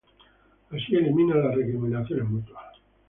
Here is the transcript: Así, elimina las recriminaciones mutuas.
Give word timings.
Así, 0.71 0.95
elimina 0.95 1.35
las 1.35 1.53
recriminaciones 1.53 2.27
mutuas. 2.27 2.65